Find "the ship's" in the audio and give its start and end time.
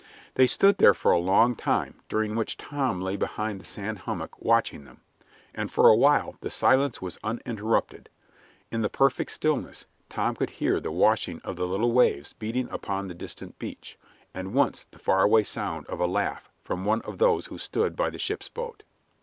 18.09-18.49